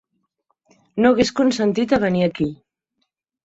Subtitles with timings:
[1.03, 2.51] No hagués consentit a venir aquí.